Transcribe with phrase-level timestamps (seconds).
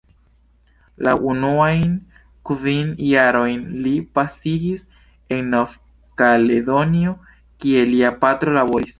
[1.07, 1.91] La unuajn
[2.49, 4.81] kvin jarojn li pasigis
[5.37, 7.13] en Nov-Kaledonio,
[7.65, 8.89] kie lia patro laboris.